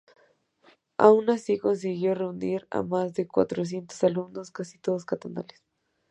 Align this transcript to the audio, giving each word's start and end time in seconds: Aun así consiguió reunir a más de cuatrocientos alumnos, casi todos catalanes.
Aun 0.97 1.29
así 1.29 1.59
consiguió 1.59 2.15
reunir 2.15 2.65
a 2.71 2.81
más 2.81 3.13
de 3.13 3.27
cuatrocientos 3.27 4.03
alumnos, 4.03 4.49
casi 4.49 4.79
todos 4.79 5.05
catalanes. 5.05 5.63